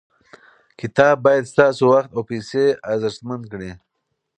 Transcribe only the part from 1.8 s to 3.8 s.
وخت او پیسې ارزښتمن کړي.